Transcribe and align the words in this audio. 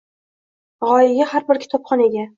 G‘oyaga 0.85 1.29
har 1.35 1.45
bir 1.51 1.63
kitobxon 1.67 2.07
ega. 2.11 2.29